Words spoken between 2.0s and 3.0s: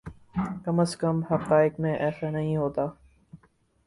ایسا نہیں ہوتا۔